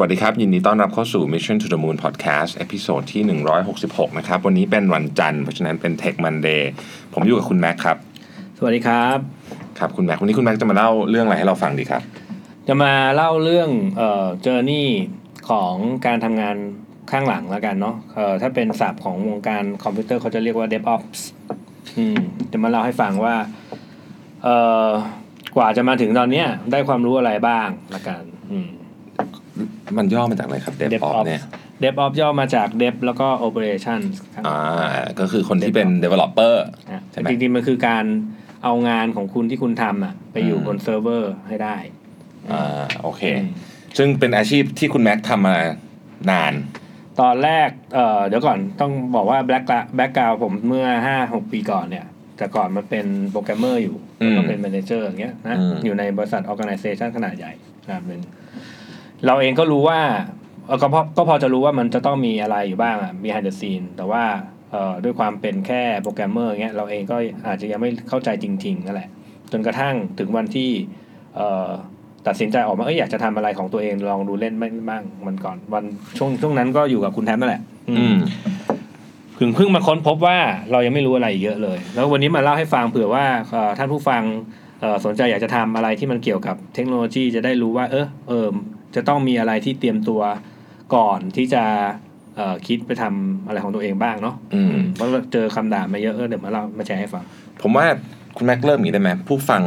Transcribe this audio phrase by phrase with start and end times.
[0.00, 3.22] สวัสดีครับ ยินดีต้อนรับเข้าสู่ Mission to the Moon Podcast episode ที่
[3.70, 6.62] 166 นะครับ วันนี้เป็นวันจันทร์เพราะฉะนั้นเป็น Tech Monday
[7.14, 7.96] ผมอยู่กับคุณแม็กครับ
[8.58, 9.18] สวัสดีครับ
[9.78, 12.02] ครับคุณแม็กวันนี้คุณแม็กจะมาเล่าเรื่องอะไรให้เราฟังดีครับ
[12.68, 14.88] จะมาเล่าเรื่องเอ่อ journey
[15.50, 15.74] ของ
[16.06, 16.56] การทำงาน
[17.10, 21.20] ข้างหลังแล้วกันเนาะเอ่อถ้าเป็นศัพท์ของวงการคอมพิวเตอร์เขาจะเรียกว่า DevOps
[21.98, 22.16] อืม
[22.52, 23.34] จะมาเล่าให้ฟังว่า
[24.44, 24.56] เอ่
[24.86, 24.88] อ
[25.56, 28.22] กว่าจะมาถึงตอนเนี้ยได้ความรู้อะไรบ้างละกัน
[28.52, 28.68] อืม
[29.96, 31.42] มันย่อมาจากอะไรครับ DevOps DevOps เนี่ย
[31.82, 34.58] DevOps ย่อมาจาก Dev แล้วก็ Operations ครับอ่า
[35.20, 36.54] ก็คือคนที่เป็น developer
[36.92, 38.04] นะใช่ไหมจริงๆมันคือการ
[38.64, 41.76] เอางานของคุณที่คุณทำอะไปอยู่อืมบนเซิร์ฟเวอร์ให้ได้
[42.52, 43.50] อ่าโอเค อืม
[43.98, 45.56] ซึ่งเป็นอาชีพที่คุณแม็กทำมา
[46.30, 46.52] นาน
[47.20, 49.64] ตอนแรกเอ่อเดี๋ยวก่อนต้องบอกว่า back
[49.96, 52.06] background ผมเมื่อห้าหกปีก่อนเนี่ย
[52.38, 57.52] แต่ก่อนมันเป็นโปรแกรมเมอร์อยู่อืมแล้วก็เป็น manager อย่างเงี้ยนะ อืม อยู่ในบริษัท organization ขนาดใหญ่
[57.84, 58.20] ขนาดหนึ่ง
[59.26, 60.00] เราเองก็รู้ว่า
[60.66, 64.24] เอ่อก็พอก็พอจะรู้ว่ามันจะต้องมีอะไรอยู่บ้างอะ behind the scene แต่ว่า
[64.72, 69.08] เอ่อด้วยความเป็นแค่โปรแกรมเมอร์เงี้ยเราเองก็อาจจะยังไม่เข้าใจจริงๆนั่นแหละ
[69.52, 70.70] จนกระทั่งถึงวันที่
[71.36, 71.68] เอ่อ
[72.26, 75.84] ตัดสินใจออกมาเอ้ยอยากจะทำอะไรของตัวเองลองดูเล่นบ้างมันก่อน วัน
[76.18, 77.62] ช่วงช่วงนั้นก็อยู่กับคุณแทมนั่นแหละ
[77.98, 78.16] อืม
[79.40, 80.38] ถึงเพิ่งมาค้นพบว่า
[80.70, 84.22] เรายังไม่รู้อะไรเยอะเลย แล้ววันนี้มาเล่าให้ฟังเผื่อว่าเอ่อท่านผู้ฟัง
[84.80, 88.48] เอ่อสนใจอยากจะทำอะไรที่มันเกี่ยวกับเทคโนโลยีจะได้รู้ว่า เออเออ
[88.94, 90.20] จะต้องมีอะไรที่เตรียมตัว
[90.94, 91.64] ก่อนที่จะ
[92.36, 97.24] เอ่อคิดไปทำอะไรของตัวเองบ้างเนาะอืม เพราะเราเจอคำด่ามาเยอะเออเดี๋ยวมาเล่ามาแชร์ให้ฟัง
[97.62, 97.86] ผมว่า
[98.36, 99.62] คุณแม็กเริ่มอย่างนี้ได้ไหมผู้ฟัง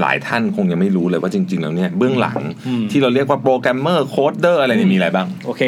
[0.00, 5.62] หลายท่านคงยังไม่รู้เลยว่าจริง ๆ แล้วเนี่ยเบื้องหลังอืม ที่เราเรียกว่าโปรแกรมเมอร์โคดเดอร์อะไรเนี่ยมีอะไรบ้าง โอเค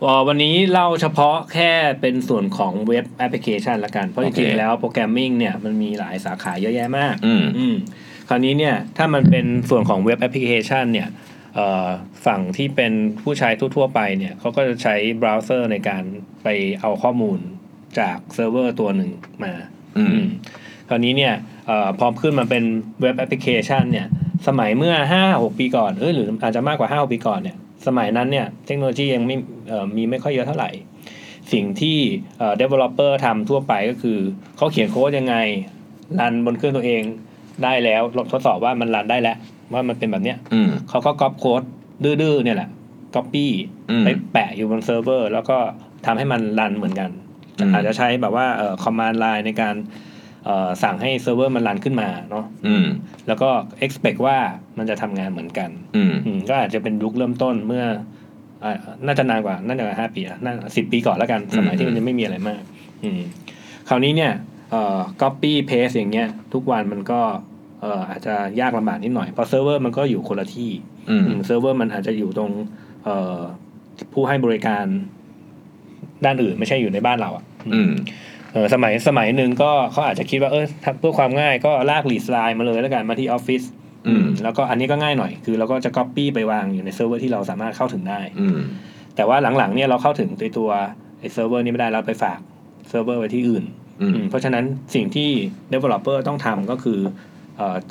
[0.00, 7.74] เอ่อวันนี้เล่าเฉพาะแค่เป็นส่วนของเว็บแอปพลิเคชันละกัน เพราะโอเค จริงๆแล้ว programming เนี่ยมันมีหลายสาขาเยอะแยะมาก อืม อืม
[8.28, 11.35] คราวนี้เนี่ยถ้ามันเป็นส่วนของเว็บแอปพลิเคชันเนี่ยเอ่อ
[12.26, 16.02] ฝั่งที่เป็นผู้ใช้ทั่วๆไปเนี่ยเขาก็จะใช้เบราว์เซอร์ในการ
[16.42, 16.48] ไป
[16.80, 17.38] เอาข้อมูล
[17.98, 19.10] จากเซิร์ฟเวอร์ตัวหนึ่ง
[19.44, 19.52] มา
[19.96, 20.26] อืมอืม
[20.88, 21.34] คราวนี้เนี่ย
[21.66, 22.64] เอ่อพอขึ้นมาเป็น
[23.00, 24.06] เว็บแอปพลิเคชันเนี่ย
[24.46, 27.56] สมัยเมื่อห้าหกปีก่อนเออหรืออาจจะมากกว่าห้าปีก่อนเนี่ย
[27.86, 29.36] สมัยนั้นเนี่ยเทคโนโลยียังไม่
[29.68, 30.70] เอ่อมีไม่ค่อยเยอะเท่าไหร่
[31.52, 31.98] สิ่งที่
[32.38, 34.18] เอ่อ developer ทำทั่วไปก็คือ
[34.56, 35.36] เขาเขียนโค้ดยังไง
[36.20, 37.02] run บนเครื่องตัวเอง
[37.64, 39.36] ได้แล้วลองทดสอบว่ามัน run ได้แล้ว
[39.72, 41.62] ว่ามันเป็นแบบเนี้ยอืมเขาก็ก๊อปโค้ด
[42.04, 42.68] ดื้อๆเนี่ยแหละ
[43.14, 43.52] ก๊อปปี้
[43.90, 45.56] อืมไปแปะอยู่บนเซิร์ฟเวอร์ แล้วก็
[46.06, 47.10] ทำให้มัน run เหมือนกัน
[47.58, 49.74] อืมอาจจะใช้แบบว่าเอ่อ command line ในการ
[50.44, 52.86] เอ่อสั่งให้เซิร์ฟเวอร์มัน run ขึ้นมาเนาะอืม
[53.26, 53.48] แล้วก็
[53.84, 54.36] expect ว่า
[54.78, 57.84] มันจะทำงานเหมือนกัน อืมอืมก็อาจจะเป็นยุคเริ่มต้นเมื่อ
[58.64, 58.76] อ่า
[59.06, 62.62] น่าจะนานกว่าน่าจะห้าปีอะน่าสิบปีก่อนแล้วกัน สมัยที่มันยังไม่มีอะไรมาก
[63.04, 63.20] อืม
[63.88, 64.32] คราวนี้เนี่ย
[64.70, 67.20] เอ่อ copy paste อย่างเงี้ย ทุกวันมันก็
[67.80, 70.70] เอ่ออาจจะยากลำบากนิดหน่อยเพราะเซิร์ฟเวอร์มันก็อยู่คนละที่
[71.10, 72.50] อืมอืมเซิร์ฟเวอร์มันอาจจะอยู่ตรง
[73.04, 73.38] เอ่อ
[74.12, 74.84] ผู้ให้บริการ
[76.24, 77.44] ด้านอื่นไม่ใช่อยู่ในบ้านเราอะ
[77.74, 77.92] อืม
[78.52, 83.62] เออสมัยสมัยหนึ่งก็เขาอาจจะคิดว่าเออถ้าเพื่อความง่ายก็ลาก leased line มาเลยแล้วกันมาที่ออฟฟิศ
[84.08, 88.58] อืมแล้วก็อันนี้ก็ง่ายหน่อย คือเราก็จะ Copy ไปวางอยู่ในเซิร์ฟเวอร์ที่เราสามารถเข้าถึงได้อืม
[89.16, 90.70] แต่ว่าหลังๆเนี่ยเราเข้าถึงตัวตัว
[91.20, 92.38] ไอ้เซิร์ฟเวอร์นี้ไม่ได้เราไปฝาก
[92.88, 93.64] เซิร์ฟเวอร์ไว้ที่อื่น
[94.00, 94.64] อืมอืมเพราะฉะนั้น
[94.94, 95.30] สิ่งที่
[95.72, 97.14] developer ต้องทำก็คือเอ่อ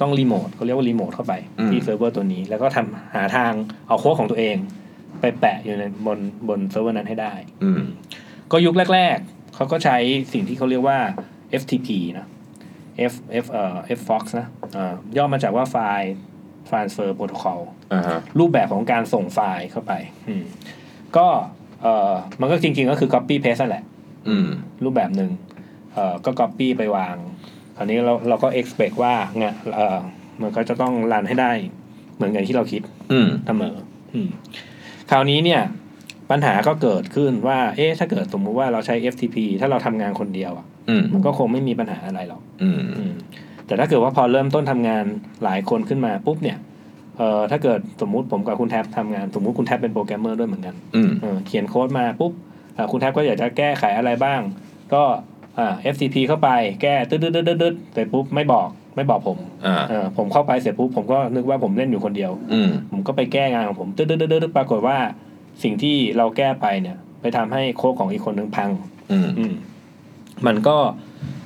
[0.01, 3.51] ต้องรีโมทเขาเรียกว่ารีโมทเข้าไปอืมที่เซิร์ฟเวอร์ตัวนี้ แล้วก็ทำหาทาง
[3.87, 4.55] เอาโค้ดของตัวเอง
[5.21, 7.33] ไปแปะอยู่ในบนบนเซิร์ฟเวอร์นั้นให้ได้
[7.63, 7.81] อืม
[8.51, 9.97] ก็ยุคแรก ๆ เขาก็ใช้
[10.33, 10.99] สิ่งที่เขาเรียกว่า
[11.61, 11.87] FTP
[12.17, 12.27] นะ
[13.11, 16.13] F F เอ่อ F Fox นะอ่าย่อมาจากว่าไฟล์
[16.69, 17.59] Transfer Protocol
[17.93, 19.93] อ่าฮะรูปแบบของการส่งไฟล์เข้าไป
[20.27, 20.43] อืม
[21.17, 21.27] ก็
[21.81, 22.11] เอ่อ
[22.41, 23.83] มันก็จริง ๆ ก็คือ copy paste นั่นแหละ
[24.29, 24.47] อืม
[24.83, 25.31] รูปแบบหนึ่ง
[25.93, 27.15] เอ่อก็ copy ไปวาง
[27.77, 29.99] คราวนี้เราเราก็ expect ว่าเนี่ยเอ่อ
[30.41, 31.51] มันก็จะต้องรันให้ได้
[32.15, 32.81] เหมือนกันที่เราคิด
[33.11, 33.75] อืมเสมอ
[34.13, 34.27] อืม
[35.11, 35.61] คราวนี้เนี่ย
[36.31, 43.13] ปัญหาก็เกิดขึ้นว่า เอ๊ะถ้าเกิดสมมุติว่าเราใช้ FTP ถ้าเราทำงานคนเดียวอะ อืมมันก็คงไม่มีปัญหาอะไรหรอก อืมอืม
[43.67, 45.05] แต่ถ้าเกิดว่าพอเริ่มต้นทำงาน
[45.43, 46.57] หลายคนขึ้นมาปุ๊บเนี่ย
[47.17, 52.31] เอ่อถ้าเกิดสมมุติผมกับคุณแท็บทำงานสมมุติคุณแท็บเป็นโปรแกรมเมอร์ด้วยเหมือนกันอืม เออเขียนโค้ดมาปุ๊บ
[52.77, 54.41] อ่าคุณแท็บก็อยากจะแก้ไขอะไรบ้าง
[54.93, 55.03] ก็
[55.59, 56.49] อ่า FTP เข้าไป
[56.81, 64.97] แก้ตึ๊ดตึ๊ดตึ๊ดตึ๊ดเสร็จปุ๊บไม่บอกไม่บอกผมอ่า เออผมเข้าไปเสร็จปุ๊บผมก็นึกว่าผมเล่นอยู่คนเดียว อืม ผมก็ไปแก้งานของผมตึ๊ดตึ๊ดตึ๊ดตึ๊ดปรากฏว่า
[65.63, 68.69] สิ่งที่เราแก้ไปเนี่ย ไปทำให้โค้ดของอีกคนนึงพัง
[69.11, 69.53] อืม อืม
[70.47, 70.77] มันก็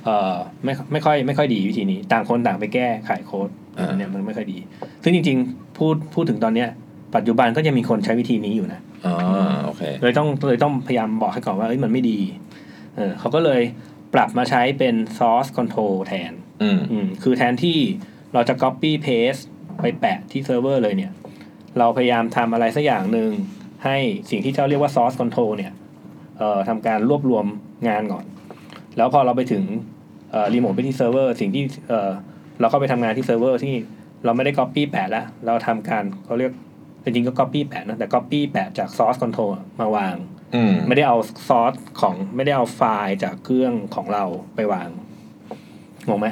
[0.04, 0.34] เอ่อ
[0.64, 3.48] ไม่ไม่ค่อยไม่ค่อยดีวิธีนี้ ต่างคนต่างไปแก้ไขโค้ด
[3.78, 4.58] อ่าเนี่ยมันไม่ค่อยดี
[5.02, 6.68] ซึ่งจริง ๆ พูดพูดถึงตอนเนี้ย
[7.16, 9.14] ปัจจุบันก็ยังมีคนใช้วิธีนี้อยู่นะ อ๋อ
[9.64, 12.18] โอเค เลยต้องเลยต้องพยายามบอกให้ก่อนว่าเอ้ยมันไม่ดี
[12.96, 13.60] เออเขาก็เลย
[14.14, 17.78] ปรับมาใช้เป็น source control แทน อืมอืมคือแทนที่
[18.34, 19.42] เราจะ copy paste
[19.80, 21.12] ไปแปะที่เซิร์ฟเวอร์เลยเนี่ย
[21.78, 23.30] เราพยายามทำอะไรสักอย่างหนึ่ง
[23.84, 23.96] ให้
[24.30, 25.72] สิ่งที่เขาเรียกว่า source control เนี่ย
[26.38, 27.46] เอ่อทำการรวบรวม
[27.88, 28.24] งานก่อน
[28.96, 29.64] แล้วพอเราไปถึง
[30.30, 32.10] เอ่อรีโมทไปที่เซิร์ฟเวอร์สิ่งที่เอ่อ
[32.60, 33.74] เราก็ไปทำงานที่เซิร์ฟเวอร์ที่
[34.24, 36.52] เราไม่ได้ copy แปะแล้ว เราทำการเขาเรียก
[37.02, 40.29] จริงๆก็ copy แปะนะแต่ copy แปะจาก source control มาวางอืม
[40.88, 41.16] ไม่ได้เอา
[41.48, 44.24] ซอสของไม่ได้เอาไฟล์จากเครื่องของเรา
[44.54, 44.88] ไปวาง
[46.08, 46.28] งงไหม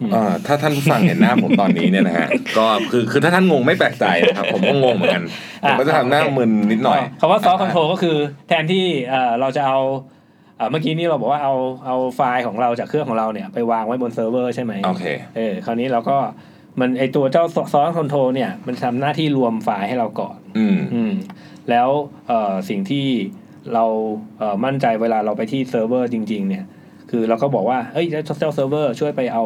[0.00, 2.28] อืมอ่าถ้าท่านผู้ฟังเห็นหน้าผมตอนนี้เนี่ยนะฮะ
[2.58, 5.24] ก็คือคือถ้าท่านงงไม่แปลกใจนะครับผมก็งงเหมือนกัน
[5.62, 8.16] ผมก็จะทำหน้ามึนนิดหน่อยคำว่า source control ก็คือ
[8.48, 9.78] แทนที่เอ่อเราจะเอา
[10.56, 11.54] เอ่อเมื่อกี้นี้เราบอกว่าเอา
[11.86, 15.04] เอาไฟล์ของเราจากเครื่องของเราเนี่ยไปวางไว้บนเซิร์ฟเวอร์ใช่ไหมโอเค
[15.36, 16.16] เออคราวนี้เราก็
[16.80, 21.12] มันไอตัวเจ้า source control เนี่ย มันทำหน้าที่รวมไฟล์ให้เราก่อน อืมอืม
[21.70, 21.88] แล้ว
[22.28, 23.06] เอ่อสิ่งที่
[23.74, 23.84] เรา
[24.38, 26.64] เอ่อมั่นใจเวลาเราไปที่เซิร์ฟเวอร์จริง ๆ เนี่ย
[27.10, 29.44] คือเราก็บอกว่าเอ้ยเจ้าเจ้าเซิร์ฟเวอร์ช่วยไปเอา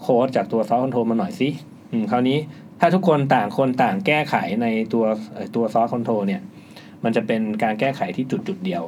[0.00, 1.48] โค้ดจากตัว source control มาหน่อยสิ
[1.92, 2.38] อืมคราวนี้
[2.80, 6.40] ถ้าทุกคนต่างคนต่างแก้ไขในตัวเอ่อตัว source control เนี่ย
[7.04, 8.82] มันจะเป็นการแก้ไขที่จุดจุดๆเดียว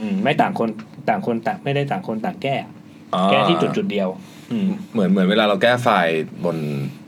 [0.00, 0.68] อืมไม่ต่างคน
[1.08, 2.56] ต่างคนต่างไม่ได้ต่างคนต่างแก้
[3.30, 4.08] แก้ที่จุดจุดๆเดียว
[4.52, 6.56] อืมเหมือนเหมือนเวลาเราแก้ไฟล์บน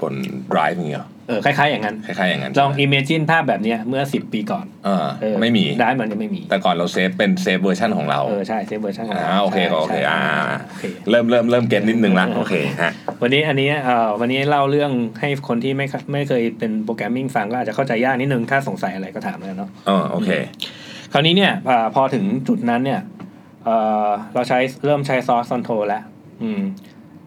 [0.00, 0.14] บน
[0.52, 10.20] Drive อย่างเงี้ยเหรอเออคล้ายๆอย่างนั้นคล้ายๆอย่างนั้นลอง imagine ภาพแบบเนี้ยเมื่อสิบปีก่อนอ่าเออไม่มีได้มันจะไม่มี แต่ก่อนเราเซฟเป็นเซฟเวอร์ชันของเราเออใช่เซฟเวอร์ชันของเราอ่าโอเคใช่โอเคใช่อ่า
[10.68, 12.92] โอเคเริ่มเริ่มเริ่ม get นิดนึงละโอเคฮะ
[13.22, 20.30] วันนี้อันนี้เอ่อวันนี้เล่าเรื่องให้คนที่ไม่ไม่เคยเป็น programming ฟังก็อาจจะเข้าใจยากนิดนึงถ้าสงสัยอะไรก็ถามเลยเนาะอ๋อโอเค
[21.12, 23.00] คราวนี้เนี่ยอ่าพอถึงจุดนั้นเนี่ย
[23.64, 23.76] เอ่
[24.06, 26.02] อเราใช้เริ่มใช้ source control แล้ว
[26.42, 26.60] อืม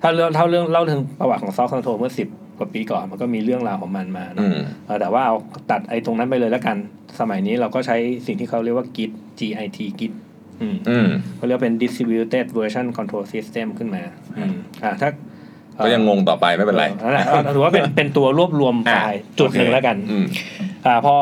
[0.01, 5.35] ถ้าเรื่องเท่าเรื่องเล่าถึงประวัติของ source control เมื่อสิบ กว่าปีก่อนมันก็มีเรื่องราวของมันมาเนาะอืมเออแต่ว่าเอา
[5.71, 6.77] ตัดไอ้ตรงนั้นไปเลยแล้วกัน
[7.19, 7.97] สมัยนี้เราก็ใช้
[8.27, 9.53] สิ่งที่เขาเรียกว่า Git Git
[9.99, 10.13] Git
[10.61, 11.07] อืมอืม
[11.37, 14.03] เขาเรียกว่าเป็น distributed version control system ขึ้นมา
[14.37, 14.53] อืม
[14.83, 15.09] อ่าถ้า
[15.75, 20.25] เอ่อก็ยังงงต่อไปไม่เป็นไรนั่นแหละเอาถือว่าเป็นเป็นตัวรวบรวมไฟล์จุดหนึ่งแล้วกันอืม
[20.85, 21.15] อ่าพอ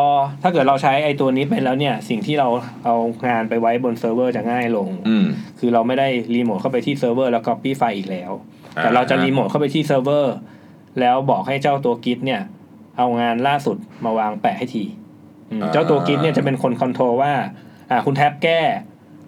[0.44, 2.48] ถ้าเกิดเราใช้ไอ้ตัวนี้ไปแล้วเนี่ย สิ่งที่เรา
[2.86, 2.96] เอา
[3.28, 5.26] งานไปไว้บนเซิร์ฟเวอร์จะง่ายลงอืม
[5.60, 8.32] คือเราไม่ได้รีโมทเข้าไปที่เซิร์ฟเวอร์แล้ว copy ไฟล์อีกแล้ว
[8.78, 10.36] อ่าแต่เราจะรีโมทเข้าไปที่เซิร์ฟเวอร์
[11.00, 12.42] แล้วบอกให้เจ้าตัว Git เนี่ย
[12.98, 14.84] เอางานล่าสุดมาวางแปะให้ที
[15.52, 17.34] อืมเจ้าตัว Git เนี่ยจะเป็นคน control ว่า
[17.90, 18.60] อ่าคุณแท็บแก้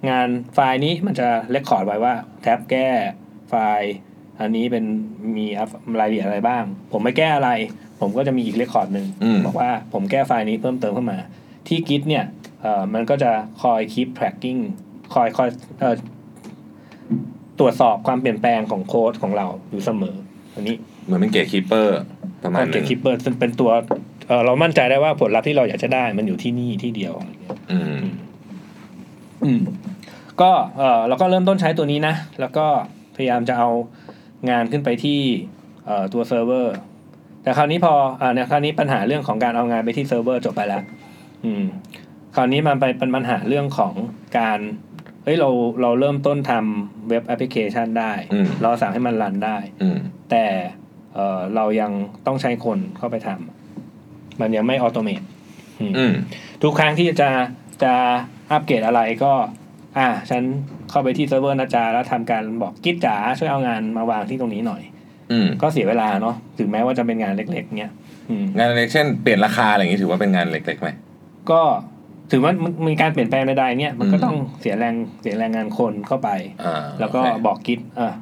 [0.10, 2.88] งานไฟล์นี้มันจะ record ไว้ว่า แท็บแก้
[3.50, 3.92] ไฟล์
[4.40, 4.86] อันนี้เป็น
[5.38, 5.46] มี
[6.00, 7.52] รายละเอียดอะไรบ้าง ผมไม่แก้อะไร
[8.00, 11.20] ผมก็จะมีอีก record หนึ่งอืมบอกว่าผมแก้ไฟล์นี้เพิ่มเติมเข้ามา
[11.68, 12.26] ที่ Git เนี่ย
[12.62, 14.60] เอ่อมันก็จะคอย keep tracking
[15.14, 15.96] คอยคอยเอ่อ
[17.60, 20.16] ตรวจสอบความเปลี่ยนแปลงของโค้ดของเราอยู่เสมอ
[20.54, 23.72] อันนี้ เหมือนเป็น gatekeeperประมาณนึง gatekeeper เป็นตัว
[24.28, 28.00] เอ่อเรามั่นใจได้ว่าผลลัพธ์ที่เราอยากจะได้มันอยู่ที่นี่ที่เดียวอะไรเงี้ยอืม
[29.44, 29.62] อืม
[30.42, 32.66] ก็เออเราก็เริ่มต้นใช้ตัวนี้นะ แล้วก็
[33.16, 33.70] พยายามจะเอา
[34.50, 35.20] งานขึ้นไปที่
[35.86, 36.76] เอ่อตัวเซิร์ฟเวอร์
[37.44, 40.84] แต่คราวนี้พออ่าเนี่ยคราวนี้ปัญหาเรื่องของการเอางานไปที่เซิร์ฟเวอร์จบไปแล้ว
[41.46, 41.64] อืม
[42.36, 43.94] คราวนี้มันไปเป็นปัญหาเรื่องของ
[44.40, 44.60] การ
[45.24, 45.50] เฮ้ยเรา
[45.82, 49.98] เราเริ่มต้นทำเว็บแอปพลิเคชันได้อืมเราสั่งให้มันรันได้อืม
[50.32, 50.46] แต่
[51.16, 51.92] เออเรายัง
[52.26, 55.22] ต้องใช้คนเข้าไปทำมันยังไม่ automate
[55.98, 56.14] อืม
[56.64, 57.30] ทุกครั้งที่จะ
[57.84, 57.94] จะ
[58.52, 59.32] อัปเกรดอะไรก็
[59.98, 60.42] อ่า ฉัน
[60.90, 64.82] เข้าไปที่เซิร์ฟเวอร์นะจ๊ะแล้วทำการบอก Git จ๋าช่วยเอางานมาวางที่ตรงนี้หน่อย
[65.32, 67.92] อืมก็เสียเวลาเนาะถึงแม้ว่าจะเป็นงานเล็กๆเนี้ย
[68.30, 70.90] อืมงานเล็กเช่นเปลี่ยนราคาอะไรอย่างนี้ถือว่าเป็นงานเล็กๆไหม
[71.52, 71.62] ก็
[72.32, 76.30] ถือว่ามันมีการเปลี่ยนแปลงใดๆเนี่ยมันก็อืมต้องเสียแรงเสียแรงงานคนเข้าไป
[76.64, 78.14] อ่าแล้วก็โอเคบอก Git อะ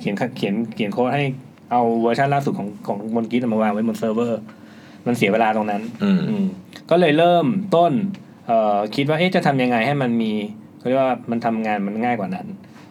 [0.00, 1.24] เขียนเขียนเขียนโค้ดให้
[1.72, 4.40] เอาเวอร์ชันล่าสุดของของบน Git มาวางไว้บนเซิร์ฟเวอร์
[5.06, 6.46] มันเสียเวลาตรงนั้น อืม อืม
[6.90, 7.92] ก็เลยเริ่มต้น
[8.46, 10.32] เอ่อคิดว่าเอ๊ะจะทำยังไงให้มันมี
[10.78, 12.46] เขาเรียกว่ามันทำงานมันง่ายกว่านั้น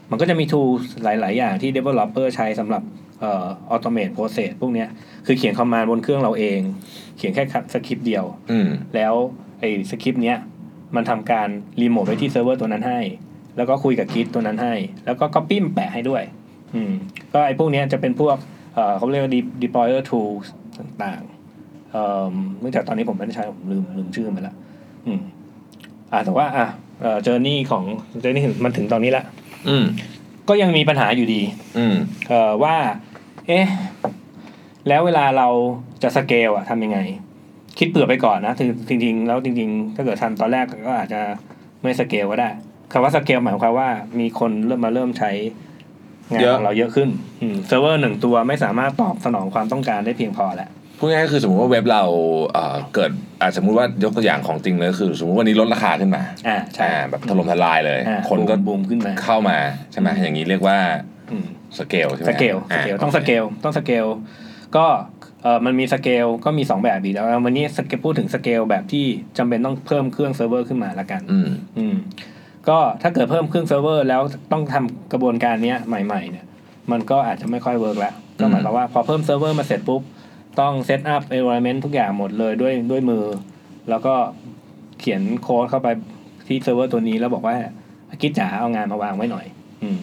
[0.10, 0.70] มันก็จะมี tool
[1.04, 2.84] หลาย ๆ อย่างที่ developer ใช้สำหรับ
[3.20, 4.90] เอ่อ automate process พวกเนี้ย
[5.26, 6.60] คือเขียน command บนเครื่องเราเอง
[7.18, 9.14] เขียนแค่สคริปต์เดียว อืม แล้ว
[9.60, 10.38] ไอ้สคริปต์เนี้ย
[10.96, 11.50] มันทำการ
[11.82, 13.00] รีโมทไปที่เซิร์ฟเวอร์ตัวนั้นให้
[13.58, 14.74] แล้วก็คุยกับ Git ตัวนั้นให้
[15.06, 16.24] แล้วก็ copy มาแปะให้ด้วย
[16.74, 16.92] อืม
[17.34, 18.38] ก็ไอ้พวกเนี้ยจะเป็นพวก
[18.74, 20.46] เอ่อเขาเรียกว่า de- deployer tools
[20.80, 24.56] ต่างๆเอ่อเนื่องจากตอนนี้ผมไม่ได้ใช้ผมลืมลืมชื่อมันละ
[25.06, 25.20] อืม
[26.12, 26.68] อ่าแต่ว่าอะ
[27.02, 27.84] เอ่อ journey ของ
[28.24, 29.24] journey ถึงมันถึงตอนนี้ละ
[29.70, 29.86] อืม
[30.50, 31.42] ก็ยังมีปัญหาอยู่ดี
[31.78, 31.96] อืม
[32.30, 32.76] เอ่อว่า
[33.48, 33.66] เอ๊ะ
[34.88, 35.48] แล้วเวลาเรา
[36.04, 37.00] จะสเกลอะทำยังไง
[37.80, 41.22] คิดเผื่อไปก่อนนะถึงจริงๆแล้วจริง ๆ ถ้าเกิดทำตอนแรกก็อาจจะ
[41.82, 42.50] ไม่สเกลก็ได้
[42.92, 45.32] คำว่าสเกลหมายความว่ามีคนเริ่มมาเริ่มใช้
[46.34, 47.10] งานเยอะของเราเยอะขึ้น
[47.42, 52.04] อืมเซิร์ฟเวอร์หนึ่งตัวไม่สามารถตอบสนองความต้องการได้เพียงพอแล้วพูดง่ายๆคือสมมติว่าเว็บเรา
[52.54, 53.12] เอ่อเกิด
[53.42, 59.58] อ่าสมมุติว่ายกตัวอย่างของจริงเลยคือ สมมติวันนี้ลดราคาขึ้นมาอ่าใช่อ่าแบบถล่มทลายเลยอ่าคนก็บูมขึ้นมาเข้ามา
[59.92, 60.78] ใช่ไหมอย่างนี้เรียกว่า
[61.32, 61.46] อืม
[61.78, 64.06] สเกลใช่ไหม scale scale ต้องสเกลต้องสเกล
[64.76, 64.86] ก็
[65.44, 69.06] เออมันมีสเกลก็มีสองแบบอีกแล้ววันนี้สเกลพูดถึงสเกลแบบที่
[69.38, 71.96] จำเป็นต้องเพิ่มเครื่องเซิร์ฟเวอร์ขึ้นมาละกัน อืมอืม
[72.70, 76.46] ก็ถ้าเกิดเพิ่มเครื่องเซิร์ฟเวอร์แล้วต้องทำกระบวนการเนี้ยใหม่ๆเนี่ย
[76.92, 80.02] มันก็อาจจะไม่ค่อย work แล้วก็หมายความว่าพอเพิ่มเซิร์ฟเวอร์มาเสร็จปุ๊บ
[80.60, 83.26] ต้อง setup environment ทุกอย่างหมดเลยด้วยด้วยมือ
[83.90, 84.14] แล้วก็
[85.00, 85.88] เขียนโค้ดเข้าไป
[86.48, 87.56] ที่เซิร์ฟเวอร์ตัวนี้แล้วบอกว่า
[88.22, 89.46] Git จ๋าเอางานมาวางไว้หน่อย
[89.84, 90.00] อืม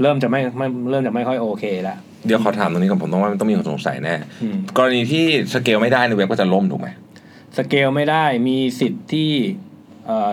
[0.00, 6.88] เริ่มจะไม่ไม่เริ่มจะไม่ค่อยโอเคละเดี๋ยวขอถามตรงนี้ก่อนผมต้องว่ามันต้องมีคนสงสัยแน่อืมกรณีที่สเกลไม่ได้ในเว็บก็จะล่มถูกไหม
[7.56, 9.30] สเกลไม่ได้มีสิทธิ์ที่
[10.06, 10.32] เอ่อ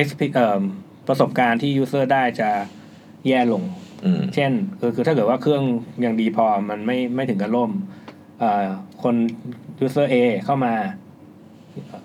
[0.00, 0.60] exp เอ่อ
[1.08, 2.50] ประสบการณ์ที่ user ได้จะ
[3.26, 3.62] แย่ลง
[4.04, 5.62] อืมเช่นคือคือถ้าเกิดว่าเครื่อง
[6.04, 7.70] ยังดีพอมันไม่ไม่ถึงกับล่ม
[8.38, 8.66] เอ่อ
[9.02, 9.14] คน
[9.84, 10.74] user A เข้ามา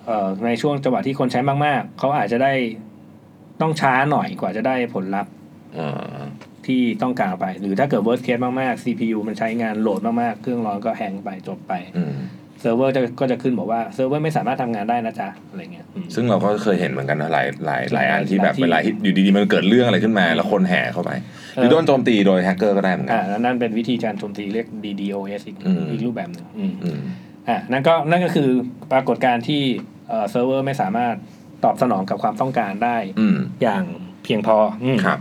[0.06, 2.54] เอ่อในช่วงจังหวะที่คนใช้มาก ๆ เขาอาจจะได้
[3.62, 5.34] ต้องช้าหน่อยกว่าจะได้ผลลัพธ์
[5.78, 6.20] อ่า
[6.66, 12.14] ที่ต้องการไป หรือถ้าเกิด worst case มาก ๆ CPU มันใช้งาน load มาก ๆ เครื่องร้อนก็ hang ไปจบไปอืม
[12.64, 21.12] เซิร์ฟเวอร์จะก็จะขึ้นบอกว่าเซิร์ฟเวอร์ไม่สามารถทำงานได้นะจ๊ะอะไรเงี้ยอืมซึ่งเราก็เคยเห็นเหมือนกันนะหลายหลายหลายอันที่แบบหลายที่เวลาที่อยู่ดีๆมันเกิดเรื่องอะไรขึ้นมา แล้วคนแห่เข้าไป
[21.56, 27.00] หรือโดนโจมตีโดยแฮกเกอร์ก็ได้เหมือนกันอ่าแล้วนั่นเป็นวิธีการโจมตีเรียก DDoS อีกอืมอีกรูปแบบหนึ่งอืมอืม
[27.48, 28.50] อ่านั่นก็นั่นก็คือ
[28.92, 29.62] ปรากฏการณ์ที่
[30.10, 31.16] เอ่อเซิร์ฟเวอร์ไม่สามารถ
[31.64, 33.84] ตอบสนองกับความต้องการได้อืมอย่าง
[34.24, 35.20] เพียงพออืมครับ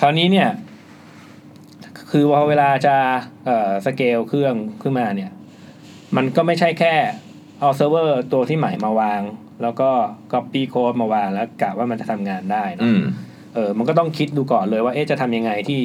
[0.00, 0.48] คราวนี้เนี่ย
[2.10, 2.96] คือพอเวลาจะ
[3.46, 5.30] เอ่อสเกลเครื่องขึ้นมาเนี่ย
[6.16, 6.94] มันก็ไม่ใช่แค่
[7.60, 9.22] เอาเซิร์ฟเวอร์ตัวที่ใหม่มาวาง
[9.62, 9.90] แล้วก็
[10.32, 13.02] copy code มาวางแล้วกะว่ามันจะทำงานได้นะอืม
[13.54, 15.80] เออมันก็ต้องคิดดูก่อนเลยว่าเอ๊ะจะทำยังไงที่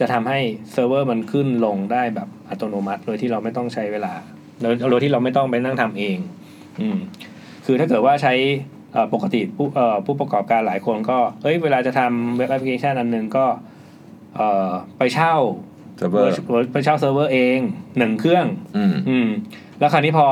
[0.00, 0.38] จะทำให้
[0.72, 4.14] เซิร์ฟเวอร์มันขึ้นลงได้แบบอัตโนมัติ โดยที่เราไม่ต้องใช้เวลา
[4.62, 6.18] โดยโดยที่เราไม่ต้องไปนั่งทำเอง
[6.80, 6.98] อืม
[7.66, 8.34] คือถ้าเกิดว่าใช้
[8.92, 13.46] เอ่อปกติผู้เอ่อผู้ประกอบการหลายคนก็เฮ้ยเวลาจะทำ web application อันหนึ่งก็
[14.36, 15.34] เอ่อไปเช่า
[15.98, 16.32] เซิร์ฟเวอร์
[16.72, 17.58] ไปเช่าเซิร์ฟเวอร์เอง
[17.98, 18.46] หนึ่งเครื่อง
[18.76, 19.28] อืมอืม
[19.80, 20.26] แล้วคราวนี้พอ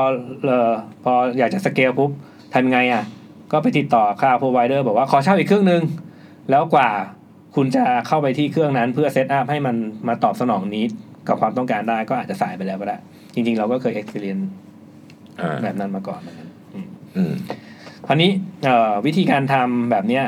[0.45, 0.71] เอ่อ
[1.03, 2.11] พออยากจะสเกลปุ๊บ
[2.53, 3.03] ทำยังไงอะ
[3.51, 5.83] ก็ไปติดต่อ cloud provider บอกว่าขอเช่าอีกเครื่องหนึ่ง
[6.49, 6.89] แล้วกว่า
[7.55, 9.75] คุณจะเข้าไปที่เครื่องนั้นเพื่อ setup ให้มัน
[10.07, 10.85] มาตอบสนองนี้
[11.27, 12.97] กับความต้องการได้ก็อาจจะสายไปแล้วก็ได้
[13.33, 14.45] จริง ๆ เราก็เคย experience
[15.39, 17.33] อ่าแบบนั้นมาก่อนเหมือนกันอืมอืม
[18.07, 18.31] คราวนี้
[18.65, 20.25] เอ่อวิธีการทำแบบเนี้ย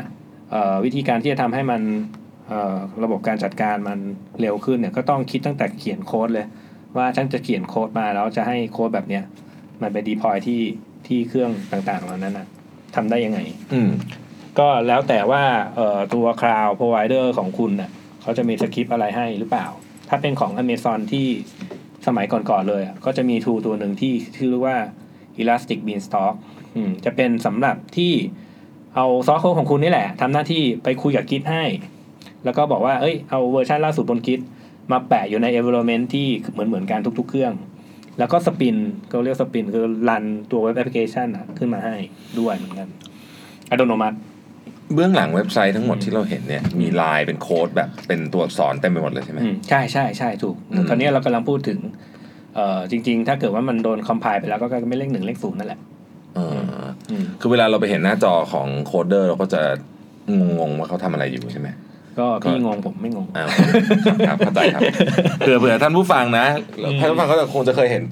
[0.51, 1.81] เอ่อวิธีการที่จะทำให้มัน
[2.47, 3.99] เอ่อระบบการจัดการมัน
[4.41, 6.45] เร็วขึ้นเนี่ยก็ต้องคิดตั้งแต่เขียนโค้ดเลย
[6.97, 9.23] ว่าฉันจะเขียนโค้ดมาแล้วจะให้โค้ดแบบเนี้ย
[9.81, 10.61] มันไปดีพอยที่
[11.07, 12.47] ที่เครื่องต่างๆเหล่านั้นนะ
[12.95, 13.39] ทำได้ยังไง
[13.73, 13.91] อืม
[14.59, 15.43] ก็แล้วแต่ว่า
[15.75, 17.89] เอ่อตัว cloud provider ของคุณน่ะ
[18.21, 19.67] เขาจะมีสคริปต์อะไรให้หรือเปล่า
[20.09, 21.27] ถ้าเป็นของ Amazon ที่
[22.07, 24.75] สมัยก่อนๆเลยก็จะมี tool ตัวหนึ่งที่ชื่อว่า
[25.41, 26.35] Elastic Beanstalk
[26.75, 28.13] อืมจะเป็นสำหรับที่
[28.95, 31.63] เอา source code ของคุณนี่แหละทำหน้าที่ไปคุยกับ Git ให้
[32.45, 34.39] แล้วก็บอกว่าเอ้ยเอาเวอร์ชันล่าสุดบน Git
[34.91, 37.53] มาแปะอยู่ใน environment ที่เหมือนเหมือนๆกันทุก ๆ เครื่อง
[38.19, 38.75] แล้วก็ spin
[39.11, 41.95] ก็เรียก spin คือ run ตัว web application อะขึ้นมาให้
[42.39, 42.87] ด้วยเหมือนกัน
[43.71, 44.17] อัตโนมัติ
[44.93, 51.79] เบื้องหลังเว็บไซต์ทั้งหมดที่เราเห็นเนี่ยมีลายเป็นโค้ดแบบเป็นตัวอักษรเต็มไปหมดเลยใช่ไหมอืมใช่ใช่ใช่ถูกอืมตอนนี้เรากำลังพูดถึง
[52.55, 55.79] เอ่อจริง ๆ ถ้าเกิดว่ามันโดนคอมไพล์ไปแล้วก็ไม่เลขหนึ่งเลขศูนย์นั่นแหละ
[56.35, 56.59] เออ
[57.09, 59.61] อืมคือเวลาเราไปเห็นหน้าจอของโคดเดอร์เราก็จะ
[60.59, 61.67] งงๆว่าเขาทำอะไรอยู่ใช่ไหม
[62.19, 63.45] ก็พี่งงผมไม่งงอ่า
[64.27, 64.81] ครับเข้าใจครับ
[65.39, 66.45] เผื่อเผื่อท่านผู้ฟังนะ
[66.79, 68.03] อืมท่านผู้ฟังก็จะคงจะเคยเห็น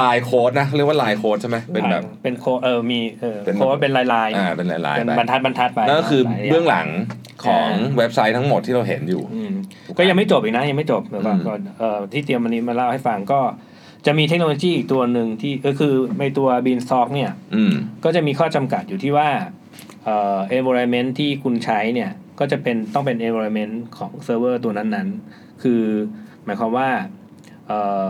[0.00, 6.88] ลายโค้ดนะเรียกว่าลายโค้ดใช่ไหมเป็นแบบเป็นโคเออมีเออเป็นโคว่าเป็นลายลายๆอ่าเป็นลายๆเป็นไปบรรทัดบรรทัดไปนั่นก็คือหลายย่าเบื้องหลัง
[7.44, 9.52] ของอ่าเว็บไซต์ทั้งหมดที่เราเห็นอยู่อืม
[9.98, 13.40] ก็ยังไม่จบอีกนะยังไม่จบเดี๋ยวก่อนอืมก่อนเอ่อที่เตรียมวันนี้มาเล่าให้ฟังก็
[14.06, 17.72] จะมีเทคโนโลยีอีกตัวหนึ่งที่ก็คือในตัว Beanstalk เนี่ยอืม
[18.04, 19.28] ก็จะมีข้อจำกัดอยู่ที่ว่า
[20.04, 22.10] เอ่อ environment ที่คุณใช้เนี่ย
[22.40, 25.82] ก็จะเป็นต้องเป็น environment ของเซิร์ฟเวอร์ตัวนั้นๆ คือ
[26.44, 26.88] หมายความว่า
[27.66, 28.08] เอ่อ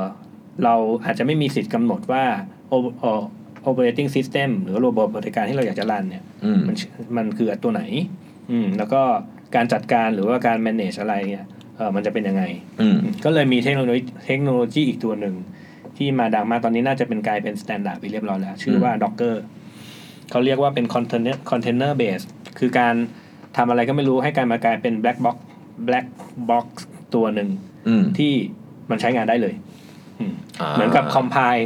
[0.65, 2.25] เราอาจจะไม่มีสิทธิ์กำหนดว่า
[2.73, 3.23] o- เอ่อ
[3.71, 6.77] operating system หรือระบบปฏิการที่เราอยากจะรันเนี่ยอืมมัน
[7.17, 7.83] มันคือตัวไหน
[8.51, 9.03] อืมแล้วก็
[9.55, 11.47] การจัดการหรือว่าการ manage อะไรเนี่ย
[11.77, 12.43] เออมันจะเป็นยังไง
[12.81, 15.35] อืมก็เลยมีเทคโนโลยีเทคโนโลยีอีกตัวหนึ่ง
[15.97, 19.35] ที่มาดังมากตอนนี้น่าจะเป็นกลายเป็น standard ไปเรียบร้อยแล้ว ชื่อว่า Docker
[20.31, 22.27] เขาเรียกว่าเป็น container container based
[22.59, 22.95] คือการ
[23.57, 25.37] ทำอะไรก็ไม่รู้ให้การมากลายเป็น black box
[25.89, 26.07] black
[26.51, 26.67] box
[27.15, 27.49] ตัวหนึ่ง
[27.89, 28.33] อืมที่
[28.91, 29.55] มันใช้งานได้เลย
[30.21, 31.65] อืมาเหมือนกับ compile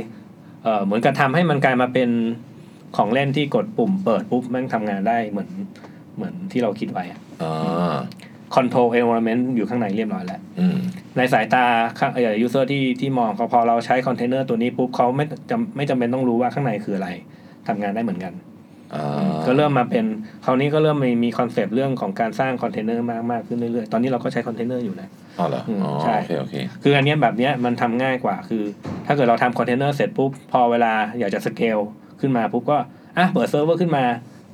[0.64, 2.10] เอ่อเหมือนกับทำให้มันกลายมาเป็น
[2.96, 5.50] ของเล่นที่กดปุ่มเปิดปุ๊บมันทำงานได้เหมือน
[6.16, 7.96] เหมือนที่เราคิดไว้อะอ่า
[8.54, 10.76] control environment อยู่ข้างในเรียบร้อยแล้วอืม
[11.16, 11.64] ในสายตา
[11.98, 17.08] ข้างเอ่อ user ที่ที่มองเขาพอเราใช้คอนเทนเนอร์ตัวนี้ปุ๊บเขาไม่จำไม่จำเป็นต้องรู้ว่าข้างในคืออะไร
[17.68, 18.53] ทำงานได้เหมือนกันอ่า
[19.46, 20.04] ก็เริ่มมาเป็น
[20.44, 28.62] คราวนี้ก็เริ่มมีมี concept เรื่องของการสร้างคอนเทนเนอร์มากมากขึ้นเรื่อยๆ ตอนนี้เราก็ใช้คอนเทนเนอร์อยู่นะอ๋อเหรออืมอ๋อใช่โอเคโอเคคืออันเนี้ยแบบเนี้ยมันทำง่ายกว่าคือ
[29.06, 31.78] ถ้าเกิดเราทำคอนเทนเนอร์เสร็จปุ๊บ พอเวลาอยากจะสเกล
[32.20, 32.78] ขึ้นมาปุ๊บก็
[33.18, 34.04] อะเปิดเซิร์ฟเวอร์ขึ้นมา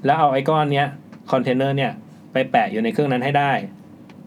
[0.07, 0.87] แล้วเอาไอก้อนเนี้ย
[1.33, 1.93] คอนเทนเนอร์เนี่ย
[2.33, 3.53] ไปแปะอยู่ในเครื่องนั้นให้ได้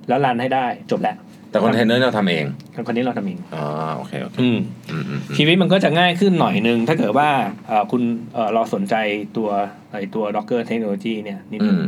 [0.08, 1.16] แล้ว run ให้ได้จบแล้ว
[1.54, 2.46] แต่คอนเทนเนอร์เราทำเอง
[2.76, 3.66] คอนเทนเนอร์เราทำเองอ๋อ
[3.98, 4.58] โอเคโอเคอืม
[4.92, 7.30] อืมอืมอืมชีวิตมันก็จะง่ายขึ้นหน่อยนึง ถ้าเกิดว่า
[7.68, 8.02] เอ่อคุณ
[8.34, 8.96] เอ่อเราสนใจ
[9.38, 9.50] ตัว
[9.92, 11.86] ไอตัว Docker Technology เนี่ยนิดอืนึงม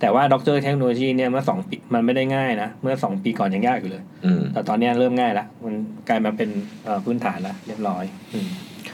[0.00, 5.74] แต่ว่า Docker Technology เนี่ยเมื่อสองปีมันไม่ได้ง่ายนะ เมื่อสองปีก่อนยังยากอยู่เลยอืมแต่ตอนเนี้ยเริ่มง่ายละมัน
[6.08, 6.50] กลายมาเป็น
[6.84, 8.48] เอ่อพื้นฐานละเรียบร้อยอืม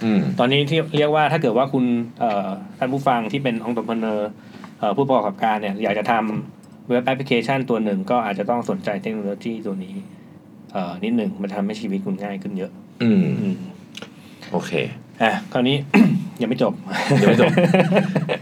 [0.04, 1.84] อืมตอนนี้ที่เรียกว่าถ้าเกิดว่าคุณ
[2.20, 3.98] เอ่อท่านผู้ฟังที่เป็นองค์ประกอบ
[4.78, 9.94] เอ่อผู้ประกอบการเนี่ยอยากจะทำ เว็บแอปพลิเคชันตัวหนึ่งก็อาจจะต้องสนใจเทคโนโลยีตัวนี้
[10.72, 12.70] เอ่อนิดหนึ่งมันทำให้ชีวิตคุณง่ายขึ้นเยอะ
[13.02, 13.56] อืมอืม
[14.52, 14.72] โอเค
[15.22, 15.76] อะคราวนี้
[16.40, 16.72] ยังไม่จบ
[17.20, 17.52] ยังไม่จบ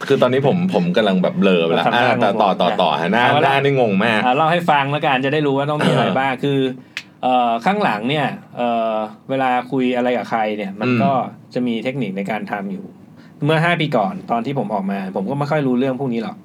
[0.06, 6.58] คือตอนนี้ผมผมกำลังแบบเบลอไปแล้วทำหน้าอ่าแต่ต่อต่อต่อฮะหน้าเอาละหน้านี่งงมากอะเล่าให้ฟังแล้วกันจะได้รู้ว่าต้องมีอะไรบ้างคือ
[7.22, 8.94] เอ่อข้างหลังเนี่ยเอ่อ
[9.30, 11.12] เวลาคุยอะไรกับใครเนี่ย มันอืมก็
[11.54, 12.84] จะมีเทคนิคในการทำอยู่
[13.44, 16.36] เมื่อห้าปีก่อนตอนที่ผมออกมา ผมก็ไม่ค่อยรู้เรื่องพวกนี้หรอก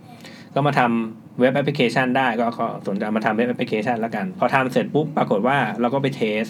[0.56, 2.46] ก็มาทำ เว็บแอปพลิเคชันได้ก็
[2.88, 6.43] สนใจมาทำ web application แล้วกัน พอทำเสร็จปุ๊บปรากฏว่าเราก็ไป test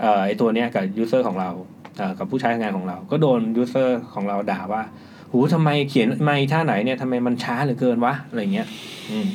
[0.00, 1.50] เอ่อไอตัวเนี้ยกับ user ของเรา
[1.96, 4.82] เอ่อกับผู้ใช้งานของเรา ก็โดน user ของเราด่าว่า
[5.30, 8.68] หูทำไมเขียนอีท่าไหนเนี่ยทำไมมันช้าเหลือเกินวะ อะไรเงี้ย
[9.10, 9.26] อืม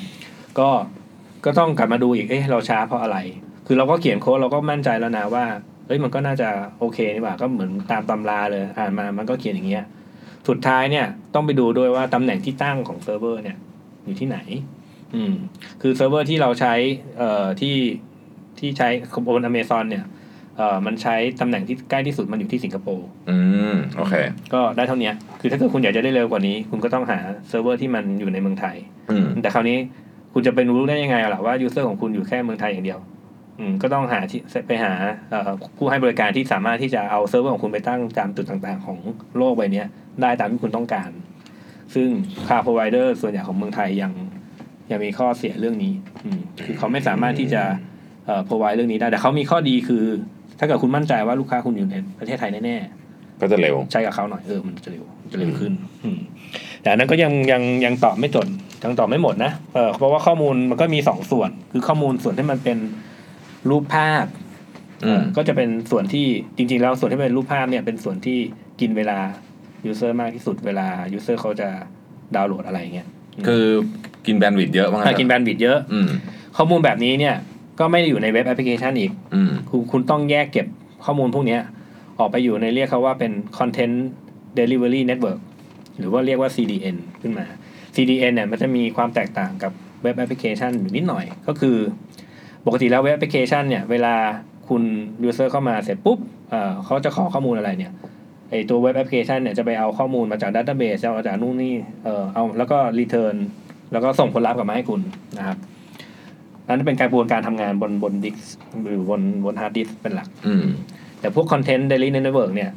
[0.59, 0.69] ก็
[1.45, 3.17] ก็ต้องกลับมาดูอีก เอ๊ะเราช้าเพราะอะไร
[3.67, 5.45] คือเราก็เขียนโค้ดเราก็มั่นใจแล้วนะว่า
[5.87, 9.85] เอ้ยมันก็น่าจะโอเคนี่หว่า ก็เหมือนตามตำราเลย อ่านมามันก็เขียนอย่างเงี้ย
[10.47, 13.57] สุดท้ายเนี่ยต้องไปดูด้วยว่าตำแหน่งที่ตั้งของเซิร์ฟเวอร์เนี่ย
[14.05, 14.37] อยู่ที่ไหน
[15.15, 15.33] อืม
[15.81, 16.73] คือเซิร์ฟเวอร์ที่เราใช้
[17.17, 17.75] เอ่อที่
[18.59, 18.87] ที่ใช้
[19.25, 20.05] บนอเมซอนเนี่ย
[20.57, 23.37] เอ่อมันใช้ตำแหน่งที่ใกล้ที่สุดมันอยู่ที่สิงคโปร์อื
[23.73, 24.13] ม โอเค
[24.53, 28.75] ก็ได้เท่านี้คือถ้าเกิดคุณอยากจะได้เร็วกว่านี้ คุณก็ต้องหาเซิร์ฟเวอร์ที่มันอยู่ในเมืองไทย
[29.09, 29.77] อืม แต่คราวนี้
[30.33, 32.99] คุณจะไปรู้ได้ยังไงล่ะว่า user ของคุณอยู่แค่เมืองไทยอย่างเดียว
[33.59, 34.91] อืมก็ต้องหาที่ไปหา
[35.29, 38.97] เอ่อผู้ให้บริการที่สามารถที่จะเอาเซิร์ฟเวอร์ของคุณไปตั้งตามจุดต่างๆ ของ
[39.37, 39.87] โลกใบเนี้ย
[40.21, 41.09] ได้ตามที่คุณต้องการ
[41.93, 42.07] ซึ่ง
[42.47, 44.11] คาร์พ r o ไวเดอร์ส่วนใหญ่ของเมืองไทยยัง
[44.91, 45.93] ยังมีข้อเสียเรื่องนี้
[46.25, 47.63] อืมคือเขาไม่สามารถที่จะ
[48.25, 50.03] เอ่อ provide เรื่องนี้ได้ แต่เขามีข้อดีคือ
[50.59, 55.73] ถ้าเกิดคุณมั่นใจว่าลูกค้าคุณอยู่ในประเทศไทยแน่ๆก็จะเร็ว ใช้กับเขาหน่อยเออมันจะเร็วมันจะเร็วขึ้น
[56.03, 56.19] อืม
[56.81, 58.47] แต่อันนั้นก็ยังยังยังตอบไม่จด
[58.83, 62.77] ยังตอบไม่หมดนะเออเพราะว่าข้อมูลมันก็มีสองส่วน คือข้อมูลส่วนที่มันเป็น
[63.69, 64.25] รูปภาพ
[65.05, 66.25] อืมก็จะเป็นส่วนที่
[66.57, 68.37] จริง ๆ แล้วส่วนที่เป็นรูปภาพเนี่ยเป็นส่วนที่
[68.79, 69.19] กินเวลา
[69.85, 71.69] user มากที่สุดเวลา user เขาจะ
[72.35, 73.07] ดาวน์โหลดอะไรเงี้ย
[73.47, 73.65] คือ
[74.25, 76.09] กินแบนด์วิดต์เยอะมากถ้ากินแบนด์วิดต์เยอะอืม
[76.57, 77.35] ข้อมูลแบบนี้เนี่ย
[77.79, 80.67] ก็ไม่ได้อยู่ใน web application อีกอืมคุณคุณต้องแยกเก็บ
[81.05, 81.61] ข้อมูลพวกเนี้ย
[82.19, 83.95] ออกไปอยู่ในเรียกเขาว่าเป็น Content
[84.57, 85.39] Delivery Network
[85.97, 87.45] หรือว่าเรียกว่า CDN ขึ้นมา
[87.95, 89.71] CDN เนี่ยมันจะมีความแตกต่างกับ
[90.03, 91.77] web application อยู่นิดหน่อย ก็คือ
[92.65, 94.15] ปกติแล้ว web application เนี่ย เวลา
[94.69, 94.83] คุณ
[95.23, 97.91] user เข้ามาเสร็จปุ๊บเอ่อเขาจะขอข้อมูลอะไรเนี่ย
[98.49, 103.35] ไอตัว web application เนี่ยจะไปเอาข้อมูลมาจาก database เอาจากนู่นนี่เอ่อเอาแล้วก็ return
[103.91, 105.01] แล้วก็ส่งผลลัพธ์กลับมาให้คุณ
[105.37, 105.57] นะครับ
[106.67, 108.39] นั่นเป็นกระบวนการทำงานบนบนดิส
[108.85, 110.65] หรือบนบน hard disk เป็นหลัก อืม
[111.19, 112.71] แต่พวกคอนเทนต์ daily network เนี่ย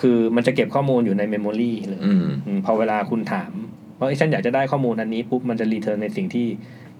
[0.00, 3.52] คือมันจะเก็บข้อมูลอยู่ใน memory เลยอืมอืมพอเวลาคุณถาม
[3.98, 6.46] ว่าเอ้ยฉันอยากจะได้ข้อมูลอันนี้ปุ๊บมันจะ return ในสิ่งที่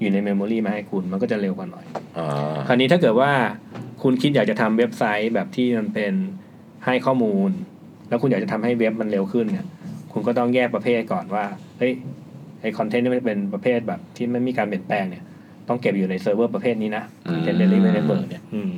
[0.00, 1.84] อยู่ใน memory มาให้คุณมันก็จะเร็วกว่าหน่อย
[2.18, 3.30] อ่าคราวนี้ถ้าเกิดว่า
[4.02, 6.14] คุณคิดอยากจะทำเว็บไซต์แบบที่มันเป็น
[6.84, 7.50] ให้ข้อมูล
[8.12, 9.66] แล้วคุณอยากจะทำให้เว็บมันเร็วขึ้นเนี่ย
[10.12, 11.44] คุณก็ต้องแยกประเภทก่อนว่า
[11.78, 11.92] เฮ้ย
[12.60, 15.22] ไอ content นี่มันเป็นประเภทแบบที่ไม่มีการเปลี่ยนแปลงเนี่ย
[15.68, 18.72] ต้องเก็บอยู่ในเซิร์ฟเวอร์ประเภทนี้นะอืม Content Delivery Network เนี่ยอืม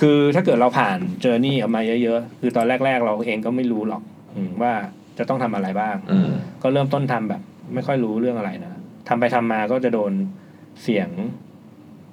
[0.00, 4.02] คือถ้าเกิดเราผ่าน journey ออกมาเยอะๆ คือตอนแรก ๆ เราเองก็ไม่รู้หรอก
[4.36, 4.72] อืมว่า
[5.18, 6.30] จะต้องทำอะไรบ้างอืม
[6.62, 7.42] ก็เริ่มต้นทำแบบ
[7.74, 8.72] ไม่ค่อยรู้เรื่องอะไรนะ
[9.08, 10.12] ทำไปทำมาก็จะโดน
[10.82, 11.08] เสียง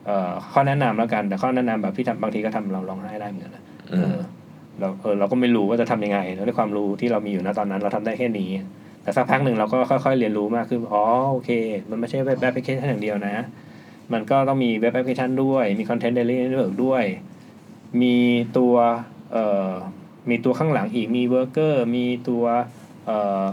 [0.05, 3.99] เอ่อข้อแนะนำแล้วกัน แต่ข้อแนะนำแบบที่ทำบางทีก็ทำเราร้องไห้ได้เหมือนกันนะอื
[4.79, 8.49] เอมอเราเออเราก็ไม่รู้ว่าจะทำยังไงแล้วด้วยความรู้ที่เรามีอยู่ณตอนนั้น เราทำได้แค่นี้
[9.03, 11.49] แต่สักพักหนึ่งเราก็ค่อยๆเรียนรู้มากขึ้นอ๋อโอเค
[11.89, 13.35] มันไม่ใช่ web application อย่างเดียวนะ
[14.13, 17.03] มันก็ต้องมี web application ด้วย มี content deliver ด้วย
[18.01, 18.15] มี
[18.57, 18.75] ตัว
[19.31, 19.69] เอ่อ
[20.29, 22.43] มีตัวข้างหลังอีกมี worker มีตัว
[23.05, 23.43] เอ่อ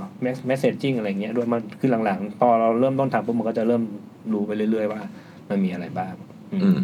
[0.47, 3.83] messaging อะไรเงี้ยด้วยมันคือหลังๆ พอเราเริ่มต้นทำปุ๊บมันก็จะเริ่ม
[4.33, 5.01] รู้ไปเรื่อยๆว่า
[5.49, 6.13] มันมีอะไรบ้าง
[6.53, 6.83] อืมอืม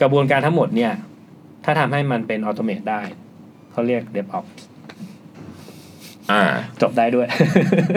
[0.00, 0.92] กระบวนการทั้งหมดเนี่ย
[1.64, 3.00] ถ้าทำให้มันเป็น automate ได้
[3.74, 4.50] เขาเรียก DevOps
[6.32, 6.42] อ่า
[6.82, 7.26] จบได้ด้วย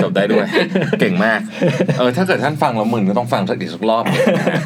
[0.04, 0.46] จบได้ด้วย
[1.00, 1.40] เก่งมาก
[1.98, 4.62] เออถ้าเกิดท่านฟังแล้วมึนก็ต้องฟังสักอีกสักรอบหนึ่งนะฮะ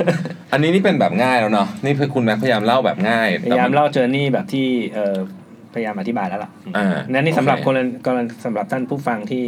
[0.53, 5.15] อันนี้นี่เป็นแบบง่ายแล้วเนาะนี่คุณแม็กพยายามเล่าแบบง่ายพยายามแต่นเล่าเจอร์นี่แบบที่เอ่อ
[5.73, 9.45] พยายามอธิบายแล้วล่ะอ่านั่นนี่สำหรับโอเคคนกำลังสำหรับท่านผู้ฟังที่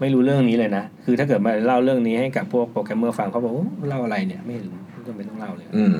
[0.00, 5.96] ไม่รู้เรื่องนี้เลยนะ คือถ้าเกิดมาเล่าเรื่องนี้ให้กับพวกโปรแกรมเมอร์ฟังเขาบอกโอ้เล่าอะไรเนี่ยไม่รู้ไม่จำเป็นต้องเล่าเลยอืม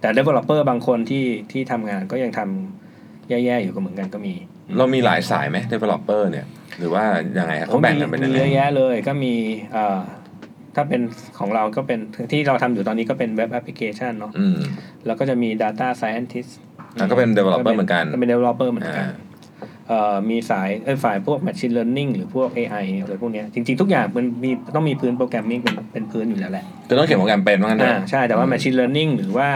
[0.00, 2.87] แต่ developer บางคนที่ที่ทำงานก็ยังทำ
[3.28, 4.34] แย่ๆอยู่ก็เหมือนกันก็มี
[4.78, 6.46] เรามีหลายสายไหม developer เนี่ย
[6.78, 7.04] หรือว่า
[7.38, 9.34] ยังไงฮะเขาแบ่งกันเป็นยังมีไงเยอะแยะเลยก็มี
[9.72, 9.98] เอ่อ
[10.74, 11.00] ถ้าเป็น
[11.38, 11.98] ของเราก็เป็น
[12.32, 14.58] ที่เราทำอยู่ตอนนี้ก็เป็นเว็บแอปพลิเคชันเนาะอืม
[15.06, 16.50] แล้วก็จะมี Data Scientist
[16.98, 19.10] อะก็เป็น developer เหมือนกันก็เป็น developer เหมือนกันอ่า
[19.88, 29.48] เอ่อมีสายเอ้ยฝ่ายพวก machine learning หรือพวก AI อะไรพวกเนี้ยจริงๆ ทุกอย่างมันมีต้องมีพื้นโปรแกรมมิ่งเป็นเป็นพื้นอยู่แล้วแหละจะต้องเขียนโปรแกรมเป็นว่างั้นเถอ่าอะใช่แต่ว่า machine learning หรือว่า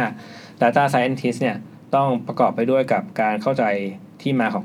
[0.62, 1.56] data scientist เนี่ย
[1.94, 3.64] ต้องประกอบไปด้วยกับการเข้าใจ
[4.22, 4.64] ที่มาของ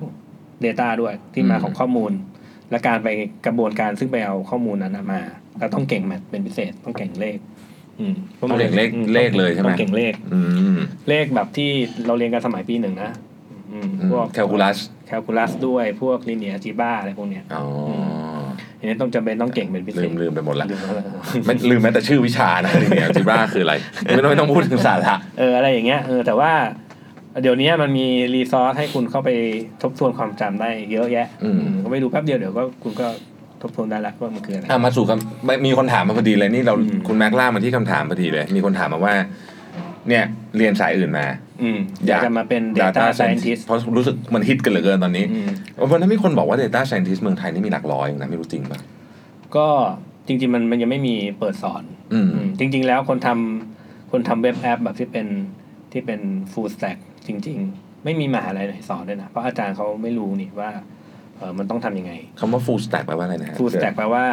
[0.66, 2.12] Data ด้วยที่มาของข้อมูล
[2.72, 3.08] และการไป
[3.46, 5.22] กระบวนการซึ่งไปเอาข้อมูลนั้นนะมา
[5.60, 7.38] แล้วต้องเก่ง math เป็นพิเศษต้องเก่งเลข
[8.00, 10.40] อืมต้องเก่งเลขอืมเลขเลยใช่ไหมต้องเก่งเลขอื
[10.76, 10.78] ม
[11.10, 11.70] เลขแบบที่
[12.06, 13.12] เราเรียนกันสมัยปีหนึ่งนะ
[13.72, 17.64] อืมพวกแคลคูลัสแคลคูลัสด้วยพวก linear algebra อะไรพวกเนี้ยอ๋อ
[18.80, 20.94] อันนี้ต้องจำเป็นต้องเก่งเป็นพิเศษลืมลืมไปหมดละลืมแล้ว
[21.46, 26.52] ไม่ลืมแม้แต่ชื่อวิชานะทีเนี้ยจิบ้าคืออะไรไม่ต้องไม่ต้องพูดถึงสาระเอออะไรอย่างเงี้ยเออแต่ว่า
[27.42, 29.30] เดี๋ยวนี้มันมีรีซอสให้คุณเข้าไป
[29.82, 33.08] ทบทวนความจำได้เยอะแยะ อืมอืมก็ไปดูแป๊บเดียวเดี๋ยวก็คุณก็
[33.62, 39.16] ทบทวนได้ละว่ามันคืออะไรอะมาสู่คำไม่มีคนถามมาพอดีเลยนี่เราอืมคุณแม็กล่ากมาที่คำถามพอดีเลย มีคนถามมาว่า
[40.10, 40.24] เนี่ย
[40.58, 41.26] เรียนสายอื่นมา
[41.62, 45.50] อืมอยากจะมาเป็น data scientist เพราะรู้สึกมันฮิตกันเหลือเกินตอนนี้อืม
[45.92, 48.80] วันนั้นมีคนบอกว่า data scientist เมืองไทยนี่มีหลักร้อยเองนะไม่รู้จริงป่ะ
[49.56, 49.68] ก็
[50.28, 55.28] จริง ๆ มันมันยังไม่มีเปิดสอนอืมอืมจริง ๆ แล้วคนทำคนทำเว็บแอปแบบที่เป็น
[55.92, 56.20] ที่เป็น
[56.52, 56.98] full stack
[57.28, 60.72] จริง ๆ ไม่มีมหาลัยไหนสอนด้วยนะ เพราะอาจารย์เขาไม่รู้นี่ว่า
[61.38, 64.26] เออมันต้องทำยังไงคำว่า full stack แปลว่าอะไรนะฮะ full stack แปลว่า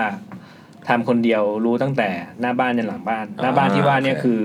[0.88, 2.08] ทำคนเดียวรู้ตั้งแต่
[2.40, 4.40] หน้าบ้านยันหลังบ้าน หน้าบ้านที่ว่าเนี่ยโอเคคือ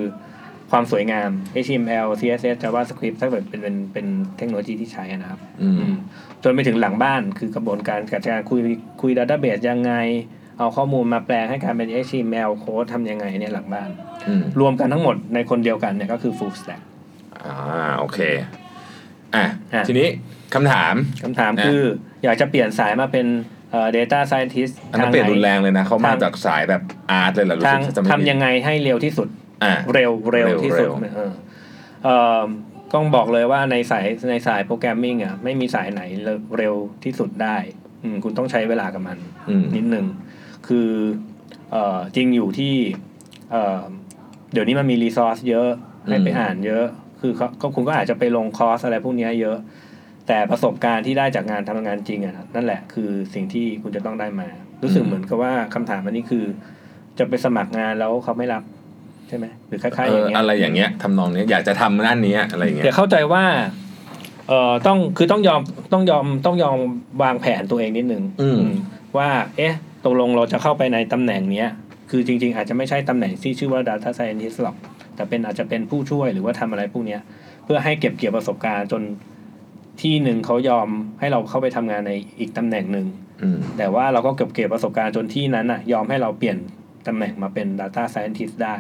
[0.72, 1.30] ความสวยงาม
[1.64, 4.06] HTML CSS JavaScript ถ้าเกิดเป็นเป็นเป็น
[4.38, 5.96] เทคโนโลยีที่ใช้นะครับอืมอืม
[6.44, 8.60] จนไปถึงหลังบ้านคือกระบวนการการคุย
[9.02, 9.94] คุย database ยังไง
[10.58, 13.90] เอาข้อมูลมาแปลงให้กลายเป็น HTML โค้ดทำยังไงเนี่ยหลังบ้าน
[14.28, 16.82] อืมรวมกันทั้งหมดในคนเดียวกันเนี่ยก็คือ full stack
[17.46, 18.20] อ่าโอเค
[19.36, 20.08] อะอะทีนี้
[20.54, 21.82] คำถามคำถามนะคือ
[22.24, 23.26] อยากจะเปลี่ยนสายมาเป็น
[23.72, 29.28] เอ่อ data scientist อันนั้นเปลี่ยนรุนแรงเลยนะเขามาทางจากสายแบบ art เลยเหรอรู้ทางสึกจะไม่ทำยังไงให้เร็วที่สุด
[29.64, 31.32] อ่าเร็วเร็วเร็วที่สุดเร็วเออ
[32.04, 32.42] เอ่อ
[32.94, 36.02] ต้องบอกเลยว่าในสายในสาย programming อะไม่มีสายไหน
[36.58, 37.58] เร็วที่สุดได้
[38.04, 39.18] อืมคุณต้องใช้เวลากับมัน
[39.50, 40.06] อืมนิดหนึ่ง
[40.68, 40.90] คือ
[41.72, 42.74] เอ่อจริงอยู่ที่
[43.52, 43.82] เอ่อ
[44.54, 45.70] เดี๋ยวนี้มันมีรีซอสเยอะ
[46.08, 46.86] ให้ไปอืมอ่านเยอะ
[47.22, 49.58] คือเขาก็คุณก็อาจจะไปลงคอร์สอะไรพวกเนี้ยเยอะ
[50.28, 54.48] แต่ประสบการณ์ที่ได้จากงานทำงานจริงอะนั่นแหละคือสิ่งที่คุณจะต้องได้มา
[54.84, 56.46] รู้สึกเหมือนกับว่าคำถามอันนี้คือ
[57.20, 58.64] จะไปสมัครงานแล้วเขาไม่รับ
[59.28, 63.44] ใช่ไหมหรือคล้ายๆเออย่างอเงี้ยอะไรอย่างเงี้ยทำนองเนี้ยอยากจะทำด้านนี้อะไรอย่างเงี้แต่ยเข้าใจว่า
[64.48, 65.62] เอ่อต้องคือต้องยอม
[65.94, 66.78] ต้องยอมต้องยอม
[67.24, 68.76] วางแผนตัวเองนิดนึงอืมอืม
[69.18, 71.70] ว่า เอ๊ะตกลงเราจะเข้าไปในตำแหน่งเนี้ย
[72.10, 74.76] คือจริง ๆ อาจจะไม่ใช่ตำแหน่งที่ชื่อว่า data scientist หรอก
[75.20, 77.22] แต่เป็นอาจจะเป็นผู้ช่วยหรือว่าทำอะไรพวกเนี้ย
[77.64, 79.02] เพื่อให้เก็บเกี่ยวประสบการณ์จน
[80.02, 80.88] ที่หนึ่งเขายอม
[81.20, 83.08] ให้เราเข้าไปทำงานในอีกตำแหน่งหนึ่ง
[83.42, 86.58] อืมแต่ว่าเราก็เก็บเกี่ยวประสบการณ์จนที่นั้นอะ ยอมให้เราเปลี่ยน
[87.08, 88.76] ตำแหน่งมาเป็น data scientist ได้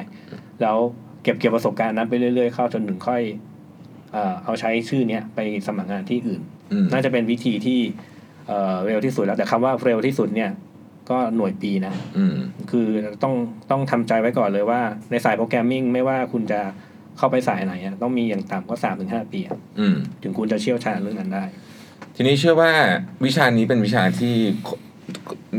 [0.61, 0.77] แล้ว
[1.23, 3.21] เก็บเกี่ยวประสบการณ์นั้นไปเรื่อยๆเข้าจนถึงค่อย
[4.11, 7.79] เอ่อเอาใช้ชื่อเนี้ยไปสมัครงานที่อื่นอืมน่าจะเป็นวิธีที่
[8.47, 10.49] เอ่อเร็วที่สุดแล้วแต่คำว่าเร็วที่สุดเนี่ย
[11.11, 12.35] ก็หน่วยปีนะอืม
[12.71, 12.87] คือ
[13.23, 13.33] ต้อง
[13.71, 16.61] ต้องทำใจไว้ก่อนเลยว่า ในสายโปรแกรมมิ่งไม่ว่าคุณจะ
[17.17, 21.43] เข้าไปสายไหนอะต้องมีอย่างต่ำก็สามถึงห้าปีอะอืมถึงคุณจะเชี่ยวชาญเรื่องนั้นได้
[22.15, 22.71] ทีนี้เชื่อว่า
[23.25, 24.35] วิชานี้เป็นวิชาที่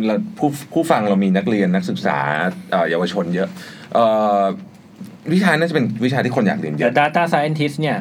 [0.07, 2.19] เราผู้ผู้ฟังเรามีนักเรียนนักศึกษา
[2.71, 3.49] เอ่อเยาวชนเยอะ
[3.95, 4.07] เอ่
[4.41, 4.43] อ
[5.33, 7.99] วิชาน่าจะเป็นวิชาที่คนอยากเรียนเยแต่อะ data scientist เนี่ย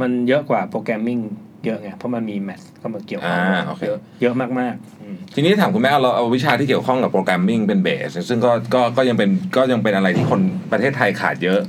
[0.00, 1.18] มันเยอะกว่า programming
[1.64, 10.40] เยอะไงเพราะมันมี math เข้ามาเกี่ยวข้องอ่าโอเคเยอะเยอะมากๆอืมทีนี้ถามคุณแม่เราเอาวิชาที่เกี่ยวข้องกับ programming เป็น base ซึ่งก็ก็ก็ยังเป็นก็ยังเป็นอะไรที่คน
[10.72, 11.60] ประเทศไทยขาดเยอะ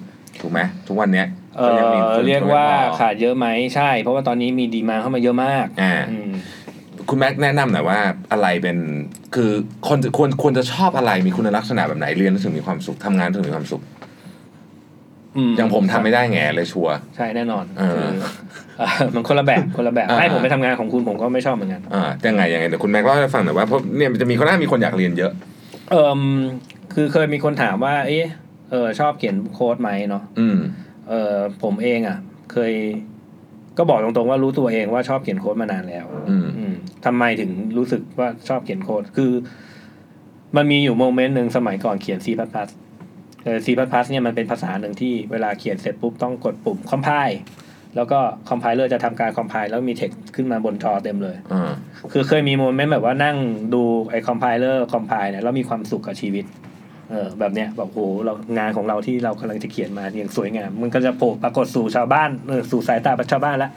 [0.41, 1.27] ถูกไหมทุกวันเนี้ย
[1.57, 6.31] เอก็ยังมีอคนเรียกว่าไม่พอขาดเยอะไหมใช่ เพราะว่าตอนนี้มี demand เข้ามาเยอะมากอ่าอืม
[7.09, 7.99] คุณแม็กแนะนำหน่อยว่า
[8.31, 8.77] อะไรเป็น
[9.35, 9.51] คือ
[9.89, 13.81] คนจะควรควรจะชอบอะไรมีคุณลักษณะแบบไหนเรียนแล้วถึงมีความสุขทำงานถึงมีความสุข
[15.57, 18.09] อย่างผมทำไม่ได้แง่เลยชัวร์ใช่แน่นอนเออคือ
[18.77, 25.31] เอ่อมันคนละแบบคนละแบบอ่าให้ผมไปทำงานของคุณผมก็ไม่ชอบเหมือนกันอ่ายังไงยังไงเดี๋ยวคุณแม็กเล่าให้ฟังหน่อยว่าเพราะเนี่ยมันจะมีคนน่ามีคนอยากเรียนเยอะ
[25.89, 26.21] เอิม
[26.93, 28.27] คือเคยมีคนถามว่า เอ๊ะ
[28.71, 30.57] เออชอบเขียนโค้ดไหมเนาะอืม
[31.09, 32.17] เออผมเองอะ
[32.51, 32.73] เคย
[33.77, 36.73] ก็บอกตรงๆว่ารู้ตัวเองว่าชอบเขียนโค้ดมานานแล้ว อืมอืม
[37.05, 39.31] ทำไมถึงรู้สึกว่าชอบเขียนโค้ดคือ
[40.55, 42.27] มันมีอยู่โมเมนต์หนึ่งสมัยก่อนเขียน C++
[43.43, 43.67] เออ C++
[44.11, 47.35] เนี่ยมันเป็นภาษาหนึ่งที่เวลาเขียนเสร็จปุ๊บต้องกดปุ่ม compile
[47.95, 51.71] แล้วก็ compiler จะทำการ compile แล้วมี text ขึ้นมาบนจอเต็มเลยอ่า
[52.11, 53.37] คือเคยมีโมเมนต์แบบว่านั่ง
[53.73, 56.45] ดูไอ้ compiler compile เนี่ยแล้วมีความสุขกับชีวิต
[57.09, 63.69] เออแบบเนี้ยแบบโหเรางานของเราที่เรากำลังจะเขียนมาอย่างสวยงาม มันก็จะโผล่ปรากฏสู่ชาวบ้านเออสู่สายตาชาวบ้านละ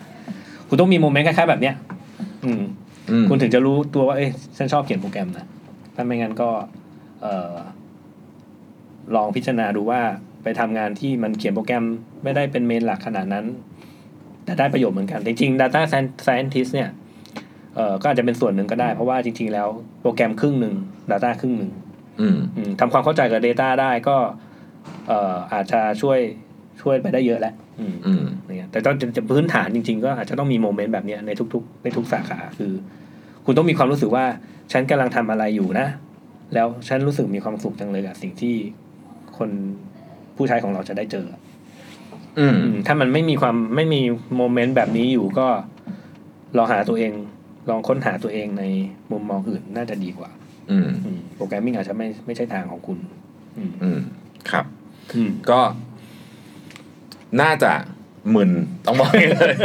[0.68, 1.74] คุณต้องมีโมเมนต์คล้ายๆแบบเนี้ย
[2.44, 2.62] อืม
[3.10, 5.44] อืม คุณถึงจะรู้ตัวว่าเอ้ยฉันชอบเขียนโปรแกรมนะ
[5.94, 6.48] ถ้าไม่งั้นก็
[7.22, 7.54] เอ่อ
[9.14, 10.00] ลองพิจารณาดูว่า
[10.42, 11.84] ไปทำงานที่มันเขียนโปรแกรม
[12.22, 13.46] ไม่ได้เป็นเมนหลักขนาดนั้น
[14.44, 15.80] แต่ได้ประโยชน์เหมือนกัน จริงๆ Data
[16.24, 16.90] Scientist เนี่ย
[17.74, 19.68] เอ่อก็อาจจะเป็นส่วนหนึ่งก็ได้ เพราะว่าจริง ๆ แล้ว
[20.02, 20.74] โปรแกรมครึ่งหนึ่ง
[21.10, 21.70] Data ครึ่งหนึ่ง
[22.20, 24.16] อืมอืมทำความเข้าใจกับ Data ได้ก็
[25.08, 26.18] เอ่ออาจจะช่วย
[26.82, 28.24] ช่วยไปได้เยอะแหละอืมอืม
[28.56, 32.72] เนี่ยแต่ต้องจะพื้นฐานจริง ๆ ก็อาจจะต้องมีโมเมนต์แบบเนี้ยในทุก ๆ ในทุกสาขาคือ
[33.44, 34.24] คุณต้องมีความรู้สึกว่า
[34.72, 35.86] ฉันกำลังทำอะไรอยู่นะ
[36.54, 38.54] แล้วฉันรู้สึกมีความสุขจังเลยกับสิ่งที่
[39.38, 39.50] คน
[40.36, 41.26] ผู้ใช้ของเราจะได้เจอ
[42.38, 44.00] อืมอืม ถ้ามันไม่มีความไม่มี
[44.36, 45.46] โมเมนต์แบบนี้อยู่ก็
[46.56, 47.12] ลองหาตัวเอง
[47.70, 48.64] ลองค้นหาตัวเองใน
[49.12, 50.30] มุมมองอื่นน่าจะดีกว่า
[50.70, 52.98] อืมอืมโปรแกรมมิ่งอาจจะไม่ไม่ใช่ทางของคุณ
[53.58, 54.00] อืมอืม
[54.50, 54.64] ครับ
[55.14, 55.60] อืมก็
[57.40, 57.72] น่าจะ
[58.34, 58.50] มึน
[58.86, 59.56] ต้องบอกอย่างนี้เลย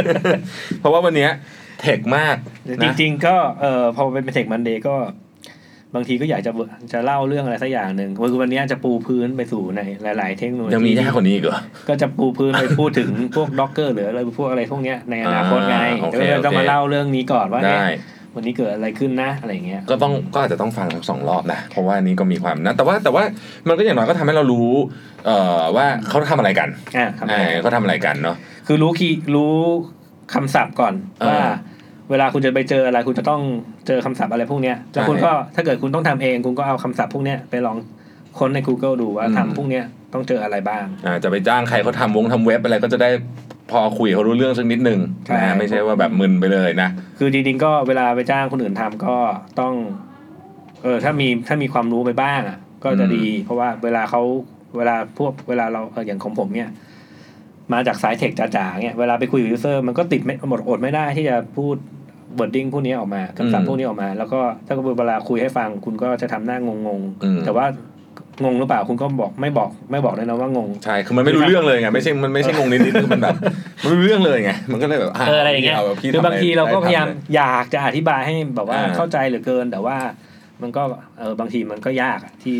[0.78, 1.30] เพราะว่าวันเนี้ย
[1.80, 2.36] เทคมาก
[2.68, 4.94] จนะริงๆก็เอ่อพอเป็นเทคมันเดย์ก็
[5.94, 6.52] บางทีก็อยากจะ
[6.92, 9.80] จะเล่าเรื่องอะไรสักอย่างหนึ่งคือวันนี้จะปูพื้นไปสู่ใน
[10.18, 18.00] หลาย ๆ เทคโนโลยียังมีแค่คนนี้อีกเหรอก็จะปูพื้นไปพูดถึงพวกด็อกเกอร์หรืออะไรพวกอะไรพวกเนี้ยในอนาคตไงอ่าโอเคก็เลยต้องโอเคมาเล่าเรื่องนี้ก่อนว่าได้เนี่ย
[18.36, 23.24] วันนี้เกิดอะไรขึ้นนะอะไรเงี้ยก็ต้องก็อาจจะต้องฟังทั้งสองรอบนะเพราะว่าอันนี้ก็มีความนะแต่ว่าแต่ว่า
[23.68, 24.70] มันก็อย่างน้อยก็ทำให้เรารู้
[25.26, 29.54] เอ่อว่าเขาทำอะไรกันอ่าครับเออเขาทำอะไรกันเนาะคือรู้คีย์รู้
[30.34, 31.40] คำศัพท์ก่อนเออว่า
[32.12, 33.40] เวลาคุณจะไปเจออะไรคุณจะต้อง
[33.86, 37.76] เจอคำศัพท์อะไรพวกเนี้ยแล้วคุณใช่ก็ถ้าเกิดคุณต้องทำเอง คุณก็เอาคำศัพท์พวกเนี้ยไปลอง
[38.38, 43.10] ค้นใน Google ดูว่าอืมทำพวกเนี้ยต้องเจออะไรบ้างอ่าจะไปจ้างใครเขาทำวงทำเว็บอะไรก็จะได้
[43.70, 49.16] พอคุยเขารู้เรื่องสักนิดหนึ่งใช่นะฮะไม่ใช่ว่าแบบมึนไปเลยนะ คือจริงๆก็เวลาไปจ้างคนอื่นทำก็
[49.60, 49.74] ต้อง
[50.82, 54.22] เออถ้ามีถ้ามีความรู้ไปบ้างอะ ก็จะดี เพราะว่าเวลาเขา
[54.76, 56.70] เวลาพวกเวลาเราเอออย่างของผมเนี่ย
[57.72, 66.78] มาจากสาย tech จ๋าๆเนี่ยเวลาไปคุยกับ user มันก็ติดไม่หมดอดไม่ได้ที่จะพูด wording พวกนี้ออกมาคำศัพท์อืมพวกนี้ออกมา แล้วก็ถ้าเวลาคุยให้ฟังคุณก็จะทำหน้างง
[67.24, 67.66] อืมๆแต่ว่า
[68.44, 73.36] งงหรือเปล่าคุณก็บอกไม่บอกไม่บอกเลยนะว่างงใช่คือมันไม่รู้เรื่องเลยไงไม่ใช่มันไม่ใช่งงนิดๆคือมันแบบ
[73.82, 79.96] มันไม่รู้เรื่องเลยไงมันก็เลยแบบเอออะไรอย่างเงี้ยพี่คือบางทีเราก็พยายามทำเลยอยากจะอธิบายให้แบบว่าอ่าเข้าใจเหลือเกิน แต่ว่า
[80.62, 80.82] มันก็
[81.18, 82.58] เออบางทีมันก็ยากอะที่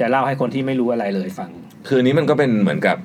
[0.00, 1.50] จะเล่าให้คนที่ไม่รู้อะไรเลยฟัง
[1.86, 2.96] คืออันนี้มันก็เป็นเหมือนกับ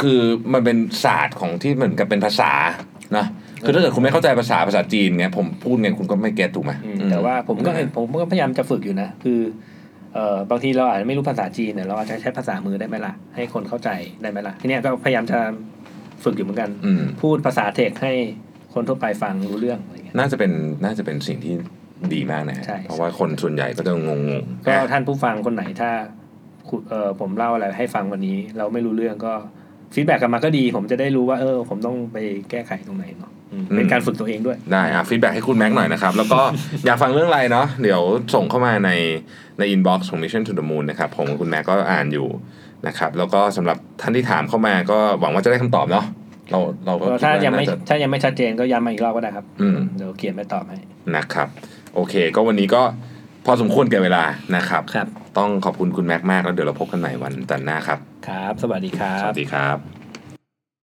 [0.00, 0.20] คือ
[0.52, 2.52] มันเป็นศาสตร์ของที่เหมือนกับเป็นภาษา
[3.16, 3.26] นะ
[3.64, 9.40] คือถ้าเกิดคุณไม่เข้าใจภาษาภาษาจีนไงผมพูดไงคุณก็ไม่เก็ตถูกไหมอืมแต่ว่าผมก็ผมก็พยายามจะฝึกอยู่นะ คือ
[10.14, 13.88] เอ่อบางทีเราอาจจะไม่รู้ภาษาจีนเนี่ยเราอาจจะใช้ภาษามือได้ไหมล่ะให้คนเข้าใจ
[14.22, 15.38] ได้ไหมล่ะทีเนี้ยก็พยายามจะ
[16.24, 18.12] ฝึกอยู่เหมือนกันอืมพูดภาษา tech ให้
[18.74, 20.52] คนทั่วไปฟังรู้เรื่องอะไรเงี้ยน่าจะเป็น
[20.84, 21.54] น่าจะเป็นสิ่งที่
[22.14, 25.90] ดีมากนะฮะใช่เพราะว่าคนส่วนใหญ่ก็จะงงๆก็นะท่านผู้ฟังคนไหนถ้า
[26.68, 29.34] คุณเออผมเล่าอะไรให้ฟังวันนี้ เราไม่รู้เรื่องก็
[29.94, 32.16] feedback กลับมาก็ดี ผมจะได้รู้ว่าเออ ผมต้องไป
[32.50, 36.40] แก้ไขตรงไหนเนาะอืมเป็นการฝึกตัวเองด้วย ได้อะ feedback ให้คุณแม็กหน่อยนะครับ แล้วก็
[36.86, 38.00] อยากฟังเรื่องอะไรเนาะเดี๋ยว
[38.34, 38.90] ส่งเข้ามาใน
[39.58, 42.28] ใน inbox ของ Mission to the Moon นะครับผมกับคุณแม็กก็อ่านอยู่
[42.86, 46.06] นะครับ แล้วก็สำหรับท่านที่ถามเข้ามาก็หวังว่าจะได้คำตอบเนาะ
[46.50, 50.78] เราเราก็ก็คิดถ้าว่ายังไม่น่าจะถ้ายังไม่ชัดเจนก็ย้ำมาอีกรอบก็ได้ครับอืมเดี๋ยวเขียนไปตอบให้
[51.16, 51.48] นะครับ
[51.94, 52.82] โอเค ก็วันนี้ก็
[53.46, 54.24] พอสมควรแก่เวลา
[54.56, 55.06] นะครับครับ
[55.38, 57.98] ต้องขอบคุณคุณแม็กมากแล้วเดี๋ยวเราพบกันใหม่วันจันทร์หน้าครับ
[58.28, 59.97] ครับ สวัสดีครับสวัสดีครับ